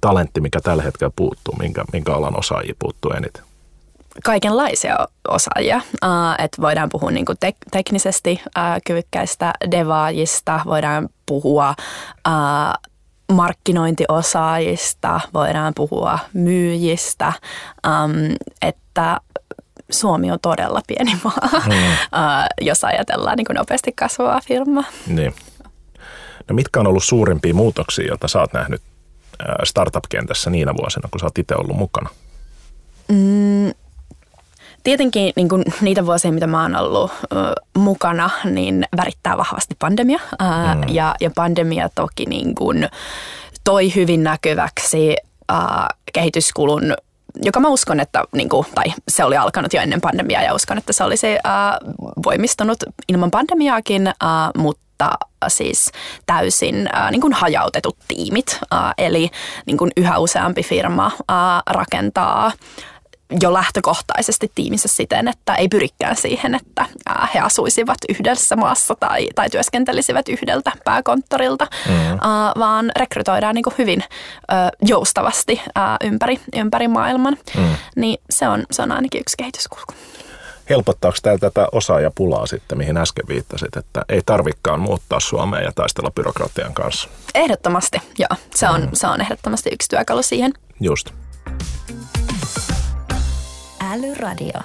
[0.00, 3.48] talentti, mikä tällä hetkellä puuttuu, minkä, minkä alan osaajia puuttuu eniten?
[4.24, 4.96] kaikenlaisia
[5.28, 5.80] osaajia.
[6.38, 8.40] Että voidaan puhua niinku tek- teknisesti
[8.86, 11.74] kyvykkäistä devaajista, voidaan puhua
[12.28, 12.90] uh,
[13.32, 17.32] markkinointiosaajista, voidaan puhua myyjistä,
[18.62, 19.20] että
[19.90, 21.72] Suomi on todella pieni maa, mm.
[21.72, 24.84] uh, jos ajatellaan niin kuin nopeasti kasvavaa firmaa.
[25.06, 25.34] Niin.
[26.48, 28.82] No mitkä on ollut suurimpia muutoksia, joita sä oot nähnyt
[29.64, 32.10] startup-kentässä niinä vuosina, kun sä oot itse ollut mukana?
[33.08, 33.72] Mm,
[34.82, 40.18] tietenkin niin kuin niitä vuosia, mitä mä oon ollut uh, mukana, niin värittää vahvasti pandemia.
[40.42, 40.94] Uh, mm.
[40.94, 42.88] ja, ja pandemia toki niin kuin
[43.64, 45.16] toi hyvin näkyväksi
[45.52, 46.94] uh, kehityskulun
[47.42, 50.78] joka mä uskon, että niin kuin, tai se oli alkanut jo ennen pandemiaa ja uskon,
[50.78, 51.40] että se olisi äh,
[52.24, 54.14] voimistunut ilman pandemiaakin, äh,
[54.56, 55.10] mutta
[55.48, 55.92] siis
[56.26, 58.58] täysin äh, niin kuin hajautetut tiimit.
[58.74, 59.30] Äh, eli
[59.66, 62.52] niin kuin yhä useampi firma äh, rakentaa
[63.40, 66.86] jo lähtökohtaisesti tiimissä siten, että ei pyrikään siihen, että
[67.34, 72.18] he asuisivat yhdessä maassa tai, tai työskentelisivät yhdeltä pääkonttorilta, mm.
[72.58, 74.04] vaan rekrytoidaan niin hyvin
[74.82, 75.60] joustavasti
[76.04, 77.38] ympäri, ympäri maailman.
[77.56, 77.74] Mm.
[77.96, 79.92] Niin se on, se on ainakin yksi kehityskulku.
[80.70, 86.10] Helpottaako tämä tätä osaajapulaa sitten, mihin äsken viittasit, että ei tarvikaan muuttaa Suomeen ja taistella
[86.10, 87.08] byrokratian kanssa?
[87.34, 88.36] Ehdottomasti, joo.
[88.54, 88.88] Se on, mm.
[88.92, 90.52] se on ehdottomasti yksi työkalu siihen.
[90.80, 91.10] Just.
[93.92, 94.60] Älyradio.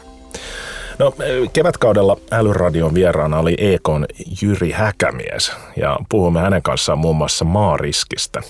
[1.00, 1.14] No,
[1.54, 4.06] kevätkaudella Älyradion vieraana oli Ekon
[4.42, 8.42] Jyri Häkämies ja puhumme hänen kanssaan muun muassa maariskistä.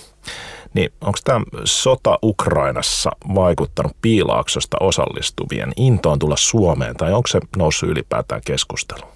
[0.74, 7.88] Niin onko tämä sota Ukrainassa vaikuttanut piilaaksosta osallistuvien intoon tulla Suomeen tai onko se noussut
[7.88, 9.12] ylipäätään keskusteluun?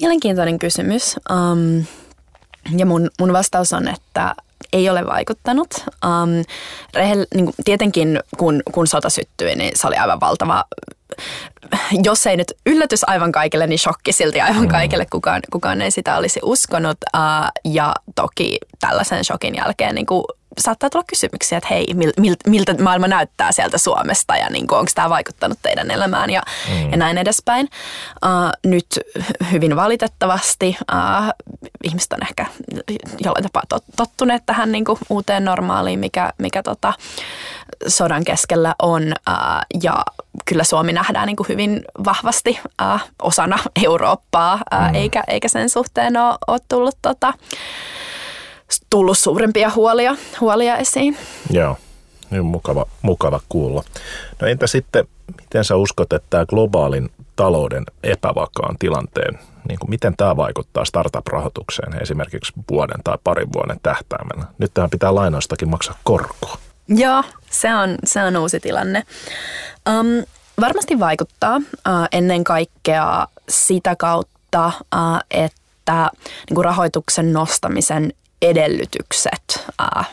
[0.00, 1.16] Mielenkiintoinen kysymys.
[1.30, 1.84] Um,
[2.76, 4.34] ja mun, mun vastaus on, että
[4.72, 5.74] ei ole vaikuttanut.
[6.04, 6.44] Um,
[6.94, 10.64] rehell, niin kuin, tietenkin kun, kun sota syttyi, niin se oli aivan valtava,
[12.04, 14.68] jos ei nyt yllätys aivan kaikille, niin shokki silti aivan mm.
[14.68, 15.06] kaikille.
[15.06, 16.98] Kukaan, kukaan ei sitä olisi uskonut.
[17.16, 20.24] Uh, ja toki tällaisen shokin jälkeen niin kuin,
[20.58, 24.90] saattaa tulla kysymyksiä, että hei, mil, mil, miltä maailma näyttää sieltä Suomesta ja niin onko
[24.94, 26.90] tämä vaikuttanut teidän elämään ja, mm.
[26.90, 27.68] ja näin edespäin.
[28.24, 28.86] Uh, nyt
[29.52, 31.32] hyvin valitettavasti uh,
[31.84, 32.46] ihmiset on ehkä
[33.18, 36.92] jollain tapaa tottuneet tähän niin kuin uuteen normaaliin, mikä, mikä tota,
[37.88, 40.04] sodan keskellä on uh, ja
[40.44, 44.94] kyllä Suomi nähdään niin kuin hyvin vahvasti uh, osana Eurooppaa, uh, mm.
[44.94, 47.32] eikä, eikä sen suhteen ole, ole tullut tota,
[48.90, 51.16] tullut suurempia huolia, huolia esiin.
[51.50, 51.76] Joo,
[52.30, 53.84] niin mukava, mukava kuulla.
[54.40, 55.08] No entä sitten,
[55.40, 62.02] miten sä uskot, että tämä globaalin talouden epävakaan tilanteen, niin kuin miten tämä vaikuttaa startup-rahoitukseen
[62.02, 64.44] esimerkiksi vuoden tai parin vuoden tähtäimellä?
[64.58, 66.58] Nyt tähän pitää lainoistakin maksaa korkoa.
[66.88, 69.02] Joo, se on, se on uusi tilanne.
[69.88, 70.24] Um,
[70.60, 71.62] varmasti vaikuttaa uh,
[72.12, 76.10] ennen kaikkea sitä kautta, uh, että
[76.48, 80.08] niin kuin rahoituksen nostamisen edellytykset äh,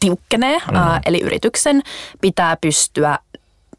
[0.00, 0.76] tiukkenee, mm-hmm.
[0.76, 1.82] äh, eli yrityksen
[2.20, 3.18] pitää pystyä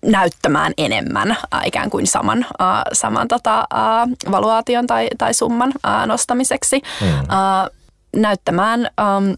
[0.05, 6.07] näyttämään enemmän äh, ikään kuin saman, äh, saman tota, äh, valuaation tai, tai summan äh,
[6.07, 6.81] nostamiseksi.
[7.01, 7.19] Mm-hmm.
[7.19, 7.69] Äh,
[8.15, 9.31] näyttämään ähm,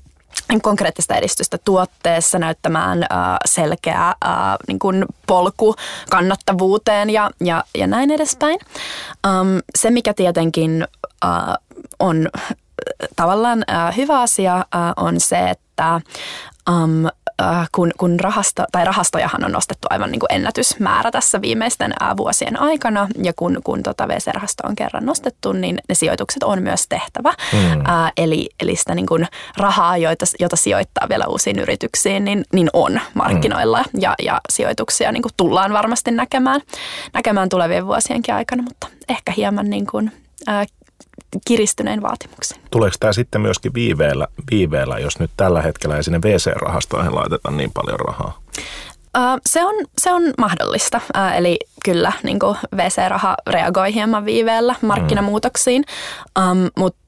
[0.62, 3.08] konkreettista edistystä tuotteessa, näyttämään äh,
[3.46, 4.34] selkeää äh,
[4.68, 5.76] niin kuin polku
[6.10, 8.60] kannattavuuteen ja, ja, ja näin edespäin.
[9.26, 10.88] Ähm, se, mikä tietenkin
[11.26, 11.32] äh,
[12.00, 12.30] on
[13.16, 14.64] tavallaan äh, hyvä asia äh,
[14.98, 16.02] on se, että
[16.70, 17.06] um,
[17.42, 22.18] äh, kun, kun rahasto, tai rahastojahan on nostettu aivan niin kuin ennätysmäärä tässä viimeisten äh,
[22.18, 26.88] vuosien aikana, ja kun, kun tota VC-rahasto on kerran nostettu, niin ne sijoitukset on myös
[26.88, 27.34] tehtävä.
[27.54, 27.86] Mm.
[27.90, 32.70] Äh, eli, eli sitä niin kuin rahaa, joita, jota sijoittaa vielä uusiin yrityksiin, niin, niin
[32.74, 34.02] on markkinoilla, mm.
[34.02, 36.62] ja, ja sijoituksia niin kuin tullaan varmasti näkemään,
[37.14, 40.12] näkemään tulevien vuosienkin aikana, mutta ehkä hieman niin kuin,
[41.48, 42.62] kiristynein vaatimuksin.
[42.72, 47.72] Tuleeko tämä sitten myöskin viiveellä, viiveellä, jos nyt tällä hetkellä ei sinne VC-rahastoihin laiteta niin
[47.74, 48.40] paljon rahaa?
[49.46, 51.02] Se, on, se on mahdollista.
[51.36, 52.40] Eli kyllä niin
[52.76, 55.84] VC-raha reagoi hieman viiveellä markkinamuutoksiin,
[56.40, 57.00] um, mutta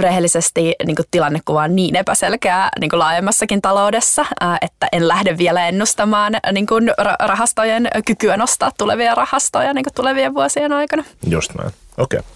[0.00, 4.26] rehellisesti niin kuin tilannekuva on niin epäselkeää niin kuin laajemmassakin taloudessa,
[4.60, 10.34] että en lähde vielä ennustamaan niin kuin rahastojen kykyä nostaa tulevia rahastoja niin kuin tulevien
[10.34, 11.04] vuosien aikana.
[11.26, 12.18] Just näin, okei.
[12.18, 12.30] Okay.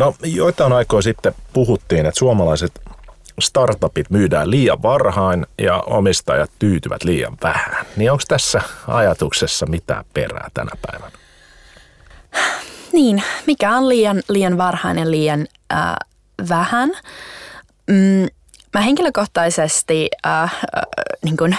[0.00, 2.80] No joitain aikoja sitten puhuttiin, että suomalaiset
[3.40, 7.86] startupit myydään liian varhain ja omistajat tyytyvät liian vähän.
[7.96, 11.12] Niin onko tässä ajatuksessa mitään perää tänä päivänä?
[12.92, 15.94] Niin, mikä on liian, liian varhainen liian äh,
[16.48, 16.90] vähän?
[17.90, 18.26] Mm,
[18.74, 20.50] mä henkilökohtaisesti äh, äh,
[21.24, 21.54] niin kun,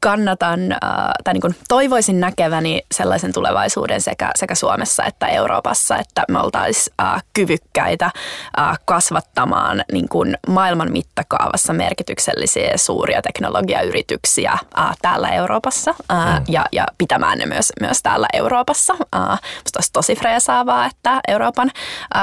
[0.00, 0.78] kannatan äh,
[1.24, 6.94] tai niin kuin toivoisin näkeväni sellaisen tulevaisuuden sekä, sekä Suomessa että Euroopassa, että me oltaisiin
[7.02, 8.10] äh, kyvykkäitä
[8.58, 14.58] äh, kasvattamaan niin kuin maailman mittakaavassa merkityksellisiä suuria teknologiayrityksiä
[15.02, 16.44] täällä Euroopassa mm.
[16.48, 18.92] ja, ja pitämään ne myös, myös täällä Euroopassa.
[18.92, 21.70] Musta olisi tosi freesaavaa, että Euroopan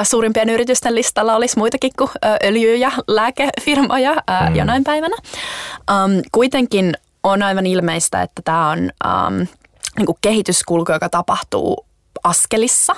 [0.03, 2.09] suurimpien yritysten listalla olisi muitakin kuin
[2.43, 4.55] öljy- ja lääkefirmoja mm.
[4.55, 5.15] jonain päivänä.
[6.31, 6.93] Kuitenkin
[7.25, 9.47] on aivan ilmeistä, että tämä on um,
[9.97, 11.85] niin kuin kehityskulku, joka tapahtuu
[12.23, 12.95] askelissa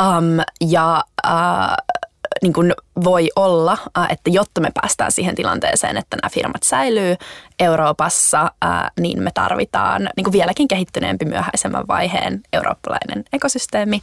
[0.00, 1.96] um, ja uh,
[2.42, 3.78] niin kuin voi olla,
[4.08, 7.16] että jotta me päästään siihen tilanteeseen, että nämä firmat säilyy
[7.58, 8.52] Euroopassa,
[9.00, 14.00] niin me tarvitaan niin kuin vieläkin kehittyneempi myöhäisemmän vaiheen eurooppalainen ekosysteemi.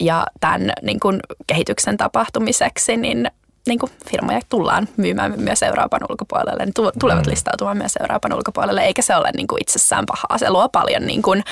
[0.00, 3.30] Ja tämän niin kuin kehityksen tapahtumiseksi niin
[3.66, 7.30] niin kuin firmoja tullaan myymään myös Euroopan ulkopuolelle, niin tulevat mm.
[7.30, 10.38] listautumaan myös Euroopan ulkopuolelle, eikä se ole niin kuin itsessään pahaa.
[10.38, 11.42] Se luo paljon niin kuin,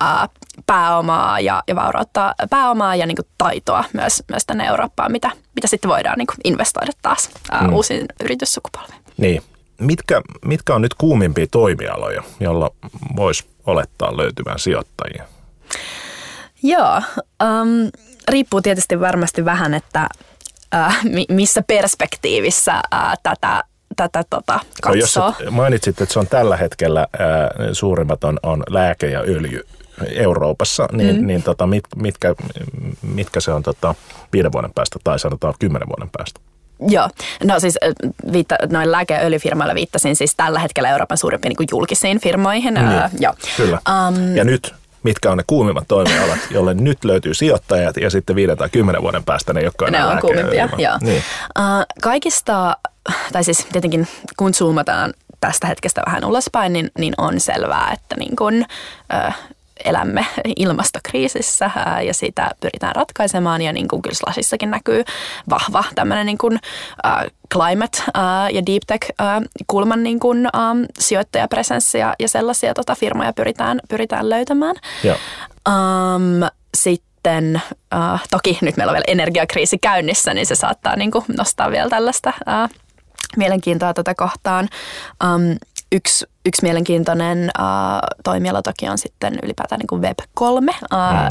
[0.00, 0.28] ää,
[0.66, 5.66] pääomaa ja, ja vaurautta pääomaa ja niin kuin taitoa myös, myös tänne Eurooppaan, mitä, mitä
[5.66, 7.74] sitten voidaan niin kuin investoida taas ää, mm.
[7.74, 9.00] uusiin yrityssukupolviin.
[9.16, 9.42] Niin.
[9.80, 12.70] Mitkä, mitkä on nyt kuumimpia toimialoja, joilla
[13.16, 15.24] voisi olettaa löytyvän sijoittajia?
[16.62, 17.02] Joo,
[17.42, 17.90] um,
[18.28, 20.08] riippuu tietysti varmasti vähän, että
[20.74, 23.64] äh, missä perspektiivissä äh, tätä
[23.96, 25.28] tätä tota, katsoo.
[25.30, 27.28] No jos mainitsit, että se on tällä hetkellä äh,
[27.72, 29.60] suurimmat on, on lääke ja öljy
[30.10, 31.26] Euroopassa, niin, mm.
[31.26, 32.34] niin tota, mit, mitkä,
[33.02, 33.94] mitkä se on tota,
[34.32, 36.40] viiden vuoden päästä tai sanotaan kymmenen vuoden päästä?
[36.88, 37.08] Joo,
[37.44, 37.78] no siis
[38.32, 42.74] viitta, noin lääke- ja öljyfirmoilla viittasin siis tällä hetkellä Euroopan suurimpiin niin julkisiin firmoihin.
[42.74, 43.34] Niin, äh, joo.
[43.56, 43.78] Kyllä.
[44.08, 48.56] Um, ja nyt mitkä on ne kuumimmat toimialat, jolle nyt löytyy sijoittajat ja sitten viiden
[48.56, 50.98] tai kymmenen vuoden päästä ne, jotka on Ne on kuumimpia, joo.
[51.00, 51.22] Niin.
[51.58, 51.64] Uh,
[52.02, 52.76] kaikista,
[53.32, 58.36] tai siis tietenkin kun zoomataan tästä hetkestä vähän ulospäin, niin, niin on selvää, että niin
[58.36, 58.54] kun,
[59.28, 59.34] uh,
[59.84, 61.70] elämme ilmastokriisissä
[62.06, 65.04] ja sitä pyritään ratkaisemaan ja niin kuin kyllä Slashissakin näkyy
[65.50, 66.58] vahva tämmöinen niin kuin,
[67.02, 67.98] ää, climate
[68.52, 69.10] ja deep tech
[69.66, 74.76] kulman niin kuin, ää, sijoittajapresenssi ja, ja sellaisia tota, firmoja pyritään, pyritään löytämään.
[75.68, 77.62] Um, sitten
[77.94, 81.88] uh, toki nyt meillä on vielä energiakriisi käynnissä, niin se saattaa niin kuin, nostaa vielä
[81.90, 82.76] tällaista uh,
[83.36, 84.68] mielenkiintoa tätä kohtaan.
[85.24, 85.56] Um,
[85.92, 87.64] yksi, yksi mielenkiintoinen uh,
[88.24, 90.44] toimiala toki on sitten ylipäätään niin kuin Web3.
[90.44, 90.74] Uh, mm.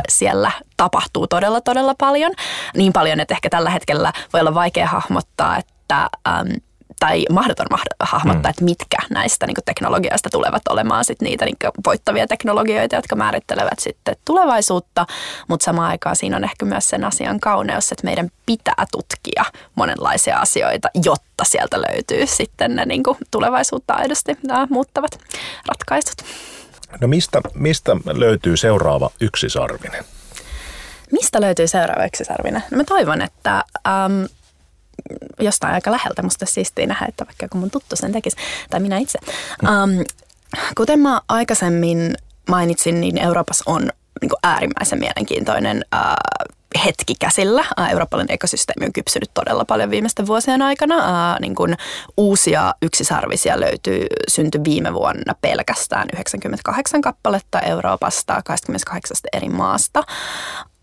[0.09, 2.31] Siellä tapahtuu todella, todella paljon.
[2.77, 6.61] Niin paljon, että ehkä tällä hetkellä voi olla vaikea hahmottaa, että um,
[7.03, 7.67] tai mahdoton
[7.99, 8.49] hahmottaa, mm.
[8.49, 14.15] että mitkä näistä niin teknologioista tulevat olemaan sit niitä niin voittavia teknologioita, jotka määrittelevät sitten
[14.25, 15.05] tulevaisuutta,
[15.47, 20.37] mutta samaan aikaan siinä on ehkä myös sen asian kauneus, että meidän pitää tutkia monenlaisia
[20.37, 24.37] asioita, jotta sieltä löytyy sitten ne niin tulevaisuutta aidosti
[24.69, 25.19] muuttavat
[25.67, 26.17] ratkaisut.
[27.01, 30.03] No mistä, mistä löytyy seuraava yksisarvinen?
[31.11, 32.63] Mistä löytyy seuraava yksisarvinen?
[32.71, 34.23] No mä toivon, että ähm,
[35.39, 36.23] jostain aika läheltä.
[36.23, 38.37] Musta siistiä nähdä, että vaikka joku mun tuttu sen tekisi,
[38.69, 39.19] tai minä itse.
[39.63, 40.05] Um,
[40.77, 42.15] kuten mä aikaisemmin
[42.49, 43.89] mainitsin, niin Euroopassa on
[44.21, 46.53] niin äärimmäisen mielenkiintoinen uh,
[46.85, 47.65] hetki käsillä.
[47.91, 51.37] Eurooppalainen ekosysteemi on kypsynyt todella paljon viimeisten vuosien aikana.
[51.39, 51.77] Niin kuin
[52.17, 60.03] uusia yksisarvisia löytyy, syntyi viime vuonna pelkästään 98 kappaletta Euroopasta 28 eri maasta.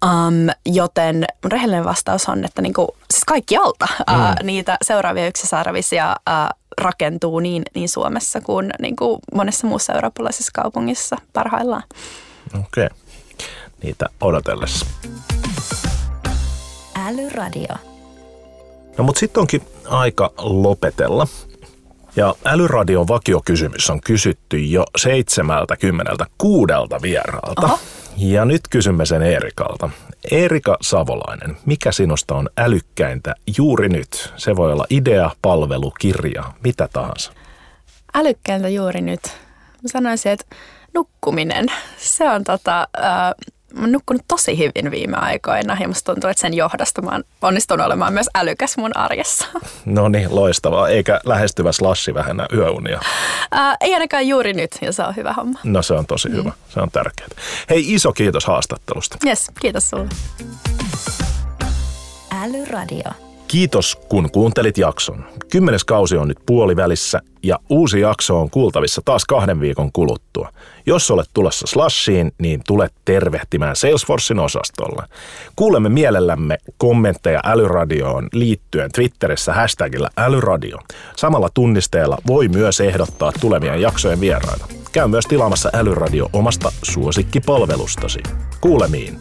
[0.05, 0.35] Um,
[0.67, 4.15] joten mun rehellinen vastaus on, että niinku, siis kaikki alta mm.
[4.15, 10.51] uh, niitä seuraavia yksisarvisia uh, rakentuu niin, niin Suomessa kuin, niin kuin monessa muussa eurooppalaisessa
[10.55, 11.83] kaupungissa parhaillaan.
[12.59, 12.99] Okei, okay.
[13.83, 14.87] niitä odotellessa.
[17.07, 17.75] Älyradio.
[18.99, 21.27] No mutta sitten onkin aika lopetella.
[22.17, 27.67] Ja älyradion vakiokysymys on kysytty jo seitsemältä kymmeneltä kuudelta vieraalta.
[27.67, 27.79] Aha.
[28.17, 29.91] Ja nyt kysymme sen Erikalta.
[30.31, 34.33] Erika Savolainen, mikä sinusta on älykkäintä juuri nyt?
[34.37, 37.33] Se voi olla idea, palvelu, kirja, mitä tahansa.
[38.15, 39.21] Älykkäintä juuri nyt?
[39.83, 40.57] Mä sanoisin, että
[40.95, 41.67] nukkuminen.
[41.97, 43.35] Se on tota, äh,
[43.75, 47.25] mä oon nukkunut tosi hyvin viime aikoina ja musta tuntuu, että sen johdosta mä oon
[47.43, 49.47] onnistunut olemaan myös älykäs mun arjessa.
[49.85, 50.89] No niin, loistavaa.
[50.89, 53.01] Eikä lähestyvä slassi vähennä yöunia?
[53.51, 55.59] Ää, ei ainakaan juuri nyt ja se on hyvä homma.
[55.65, 56.35] No se on tosi mm.
[56.35, 56.53] hyvä.
[56.69, 57.29] Se on tärkeää.
[57.71, 59.17] Hei, iso kiitos haastattelusta.
[59.27, 60.09] Yes, kiitos sulle.
[62.43, 63.30] Älyradio.
[63.51, 65.25] Kiitos, kun kuuntelit jakson.
[65.53, 70.53] Kymmenes kausi on nyt puolivälissä ja uusi jakso on kuultavissa taas kahden viikon kuluttua.
[70.87, 75.03] Jos olet tulossa Slashiin, niin tule tervehtimään Salesforcein osastolle.
[75.57, 80.79] Kuulemme mielellämme kommentteja älyradioon liittyen Twitterissä hashtagillä älyradio.
[81.17, 84.67] Samalla tunnisteella voi myös ehdottaa tulevien jaksojen vieraita.
[84.93, 88.21] Käy myös tilaamassa älyradio omasta suosikkipalvelustasi.
[88.61, 89.19] Kuulemiin.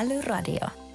[0.00, 0.87] Älyradio.